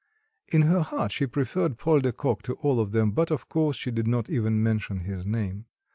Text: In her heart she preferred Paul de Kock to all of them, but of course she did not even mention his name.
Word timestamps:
In 0.47 0.63
her 0.63 0.79
heart 0.81 1.11
she 1.11 1.27
preferred 1.27 1.77
Paul 1.77 1.99
de 1.99 2.11
Kock 2.11 2.41
to 2.41 2.53
all 2.55 2.79
of 2.79 2.91
them, 2.91 3.11
but 3.11 3.29
of 3.29 3.47
course 3.49 3.77
she 3.77 3.91
did 3.91 4.07
not 4.07 4.31
even 4.31 4.63
mention 4.63 5.01
his 5.01 5.27
name. 5.27 5.67